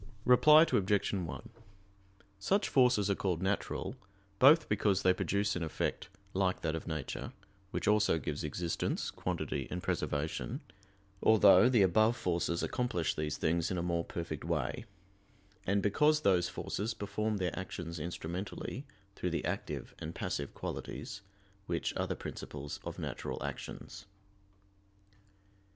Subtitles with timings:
[0.25, 1.13] Reply Obj.
[1.13, 1.49] 1:
[2.39, 3.95] Such forces are called natural,
[4.39, 7.33] both because they produce an effect like that of nature,
[7.69, 10.61] which also gives existence, quantity and preservation
[11.21, 14.85] (although the above forces accomplish these things in a more perfect way);
[15.67, 21.21] and because those forces perform their actions instrumentally, through the active and passive qualities,
[21.67, 24.07] which are the principles of natural actions.